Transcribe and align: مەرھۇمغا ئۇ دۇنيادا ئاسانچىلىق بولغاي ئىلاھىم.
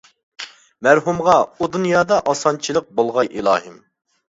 مەرھۇمغا 0.87 1.35
ئۇ 1.51 1.69
دۇنيادا 1.77 2.19
ئاسانچىلىق 2.33 2.91
بولغاي 3.03 3.33
ئىلاھىم. 3.37 3.81